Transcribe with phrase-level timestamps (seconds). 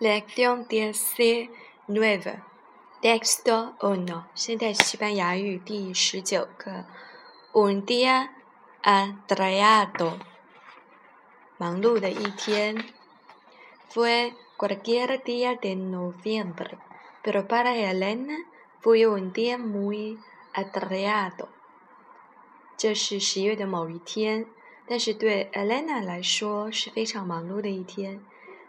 [0.00, 2.40] Lección diecinueve,
[3.02, 4.26] texto uno.
[4.32, 6.84] 现代西班牙语第十九课。
[7.52, 8.28] Un día
[8.84, 10.20] atrayado，
[11.58, 12.84] 忙碌的一天。
[13.90, 16.78] Fue cualquier día de noviembre,
[17.24, 18.46] pero para Elena
[18.80, 20.20] fue un día muy
[20.54, 21.48] atrayado。
[22.76, 24.46] 这是十月的某一天，
[24.86, 28.24] 但是对 Elena 来说是非常忙碌的一天。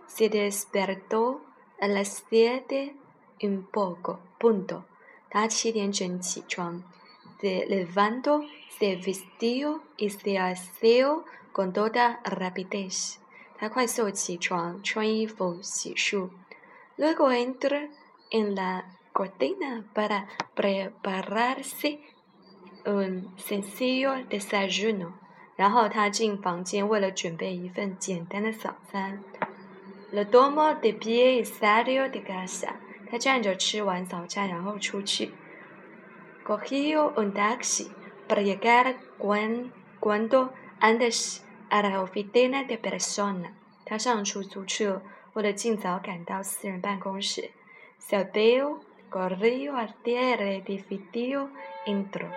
[0.09, 1.41] Se despertó
[1.81, 2.95] a las siete
[3.43, 4.85] un poco, punto.
[7.41, 8.45] Se levantó,
[8.79, 13.21] se vistió y se aseó con toda rapidez.
[16.97, 17.79] Luego entró
[18.31, 22.01] en la cocina para prepararse
[22.87, 25.15] un sencillo desayuno.
[25.57, 29.23] 然后他进房间，为了准备一份简单的早餐。
[30.11, 32.77] Le domo de pie y salió de casa。
[33.11, 35.33] 他站着吃完早餐，然后出去。
[36.45, 37.91] Cogió un taxi
[38.29, 43.53] para llegar cuando antes a la oficina de persona。
[43.85, 45.03] 他上出租车，
[45.35, 47.51] 为了尽早赶到私人办公室。
[47.99, 51.51] Salió, corrió hacia el edificio,
[51.87, 52.29] entró.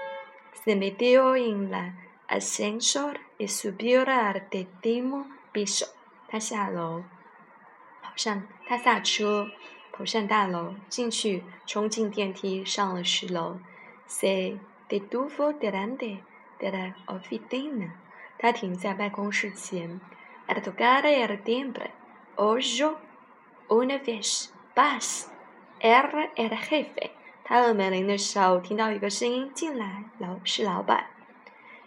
[0.63, 1.93] Se metió en el
[2.27, 5.87] ascensor y subió al décimo piso。
[6.27, 7.03] 他下楼。
[8.16, 9.48] 上，他下车，
[9.92, 13.58] 跑上大楼，进去，冲进电梯，上了十楼。
[14.08, 16.18] Se detuvo delante
[16.58, 17.90] de la oficina。
[18.38, 20.00] 他停在办公室前。
[20.48, 21.90] Al tocar el timbre,
[22.36, 22.96] oyó
[23.68, 25.26] una voz bass.
[25.80, 27.12] Era el jefe。
[27.44, 31.06] 他按门铃的时候，听到一个声音进来，老是老板。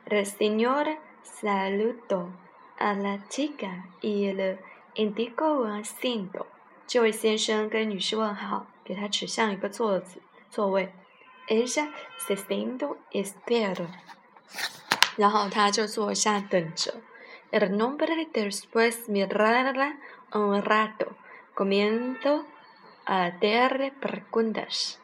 [0.08, 2.30] El señor saludó
[2.78, 4.60] a la chica y le
[4.95, 6.47] Indico un asiento。
[6.86, 10.92] 这位先生跟女士问好，给她指向一个座子座位。
[11.48, 13.86] Ella se sentó y esperó。
[15.17, 16.95] 然后她就坐下等着。
[17.52, 19.96] El hombre después mirarla
[20.33, 21.17] un rato,
[21.55, 22.45] comiendo
[23.05, 24.95] a hacerle preguntas。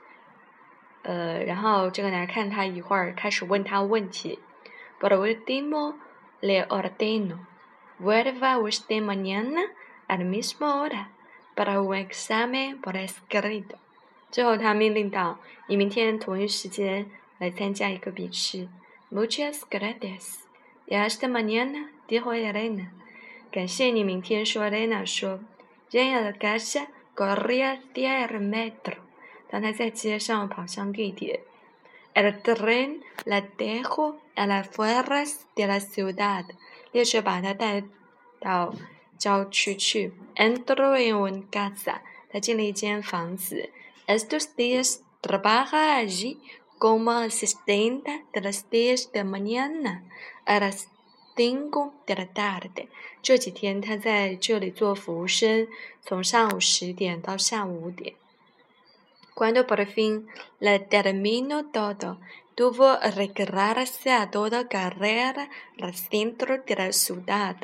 [1.03, 4.39] 呃，然后这个男看他一会儿，开始问他问题。
[5.01, 5.97] Por último
[6.41, 7.39] le ordenó,
[8.01, 9.71] vuelva usted mañana
[10.12, 11.10] al mismo hora
[11.56, 13.78] para un examen por escrito。
[14.30, 18.68] 最后，他命令道：“你明天同一时间来参加一个笔试。”
[19.10, 20.40] Muchas gracias.
[20.86, 22.92] Y hasta mañana, dijo Elena。
[23.52, 24.66] 感谢你，明天说。
[24.66, 25.40] Elena 说。
[25.92, 28.98] En la casa corría hacia el metro。
[29.50, 31.42] 当他在街上跑向地铁。
[32.14, 36.46] El tren la dejó a las fueras de la ciudad。
[36.92, 37.84] 列车把他带
[38.40, 38.74] 到。
[39.22, 40.14] 郊区去。
[40.36, 42.02] Entró en un casa，
[42.32, 43.70] 他进了一间房子。
[44.08, 46.40] Estos días trabaja allí
[46.80, 50.02] como asistente de las diez de mañana
[50.46, 50.88] a las
[51.36, 52.88] cinco de la tarde。
[53.22, 55.68] 这几天他在这里做服务生，
[56.02, 58.16] 从上午十点到下午五点。
[59.36, 60.28] Cuando por fin
[60.60, 62.18] le terminó todo,
[62.56, 65.50] tuvo que retirarse a toda carrera
[65.80, 67.56] al centro de la ciudad。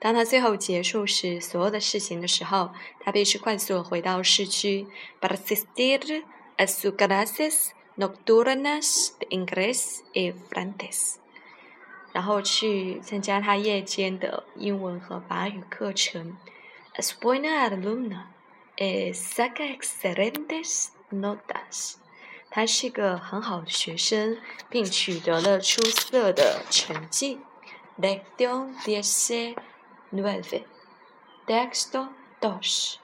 [0.00, 4.86] 当他最后结束时，所有的事情的时候，他必须快速回到市区
[5.20, 5.64] ，para sus
[6.96, 11.14] clases nocturnas de inglés y francés，
[12.12, 16.36] 然后去参加他夜间的英文和法语课程。
[16.96, 17.02] El
[17.42, 18.26] alumno
[18.76, 21.94] y saca excelentes notas，
[22.50, 24.38] 他是个很好的学生，
[24.68, 27.40] 并取得了出色的成绩。
[30.14, 30.64] 9.
[31.44, 32.08] Texto
[32.40, 33.00] 2.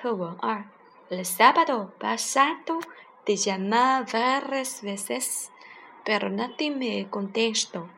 [0.00, 0.64] 课 2.
[1.10, 2.78] El sábado pasado
[3.24, 5.52] te llamaba varias veces,
[6.02, 7.90] pero nadie me contestó.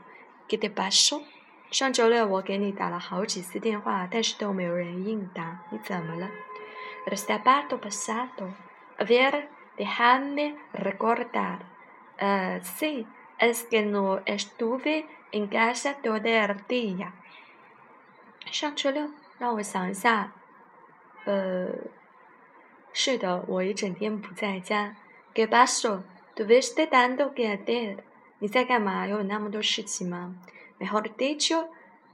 [0.48, 1.22] ¿Qué te pasó?
[1.70, 5.60] 上周六我给你打了好几次电话，但是都没有人应答。
[5.70, 6.28] 你怎么了
[7.06, 8.54] ？El sábado pasado.
[8.98, 9.48] A ver,
[9.78, 11.60] déjame recordar.
[12.20, 13.06] Uh, sí,
[13.38, 17.12] es que no estuve en casa todo el día.
[18.58, 20.32] 上周六，让我想一下。
[21.26, 21.68] 呃，
[22.90, 24.96] 是的，我一整天不在家。
[25.34, 26.04] ¿Qué pasó?
[26.34, 27.98] ¿Tuviste tanto que hacer?
[28.38, 29.06] 你在干嘛？
[29.06, 30.36] 有那么多事情吗
[30.78, 31.68] ？Mejor dicho,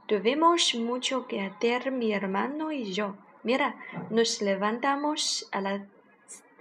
[0.05, 3.15] tuvimos mucho que hacer mi hermano y yo.
[3.41, 3.75] Mira,
[4.09, 5.79] nos levantamos a las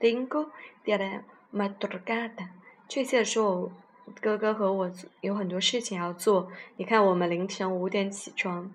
[0.01, 0.53] cinco
[0.85, 2.51] de la madrugada.
[2.89, 3.73] 确切的说，
[4.21, 4.93] 哥哥和我
[5.23, 6.53] 有很多事情要做。
[6.77, 8.71] 你看，我们凌晨五点起床。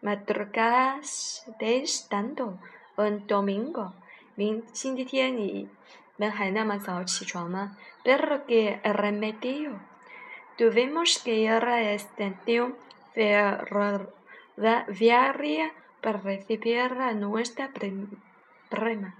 [0.00, 2.58] Madrugas de tanto
[2.96, 3.92] un domingo。
[4.34, 5.68] 明星期天你
[6.16, 9.80] 们还那么早起床吗？Pero que remedio.
[10.56, 12.76] Tuvimos que ir a estación
[13.14, 17.68] ferroviaria para recibir a nuestra
[18.70, 19.12] prima。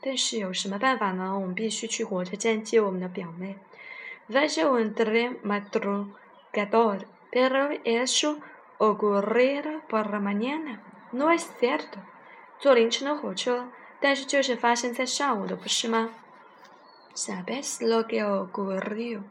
[0.00, 1.38] 但是有什么办法呢？
[1.38, 3.56] 我们必须去火车站接我们的表妹。
[4.28, 8.40] Vaya un tren madrugador, pero eso
[8.77, 10.81] ocurrirá por la mañana.
[11.11, 11.99] No es cierto.
[12.59, 13.69] 坐凌晨的火车，
[13.99, 19.23] 但是就是发生在上午的，不是吗？¿Sabes lo que ocurrió?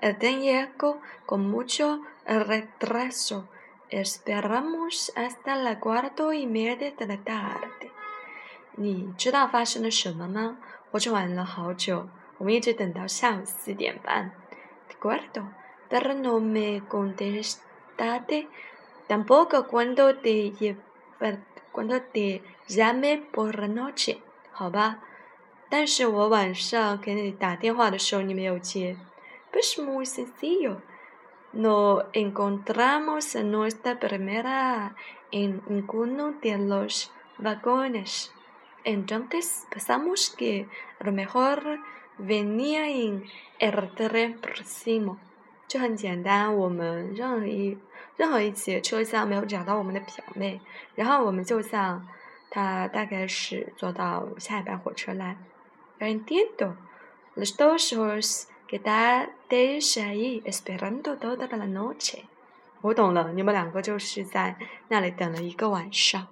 [0.00, 3.48] El tren llegó con mucho retraso.
[3.90, 7.90] Esperamos hasta la cuarto y media de la tarde.
[8.76, 10.58] 你知道发生了什么吗？
[10.90, 14.32] 火车晚了好久，我们一直等到下午四点半。
[14.88, 15.44] De acuerdo,
[15.88, 18.48] pero no me contestaste
[19.06, 20.76] tampoco cuando te
[21.72, 24.18] cuando te llamé por la noche。
[24.52, 24.98] 好吧，
[25.68, 28.96] 但是我晚上给你打电话的时候你没有接。
[29.52, 30.82] Pues muy sencillo.
[31.52, 34.94] No encontramos a nuestra primera
[35.32, 38.30] en ninguno de los vagones.
[38.84, 40.68] Entonces pensamos que
[41.00, 41.80] a lo mejor
[42.18, 43.24] venía en
[43.58, 45.18] el tren próximo。
[45.66, 47.78] 这很简单，我们任何一
[48.17, 50.59] 任何一节车厢没有找到我们的表妹，
[50.95, 52.07] 然后我们就像，
[52.49, 55.37] 她大概是坐到下一班火车来。
[55.99, 56.75] Entiendo.
[57.35, 62.23] Los dos os quedasteis ahí esperando toda la noche.
[62.81, 64.55] 我懂了，你们两个就是在
[64.87, 66.27] 那里等了一个晚上。